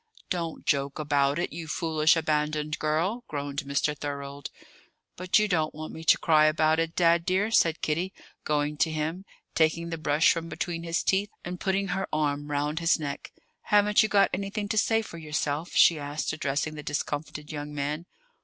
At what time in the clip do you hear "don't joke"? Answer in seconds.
0.31-0.97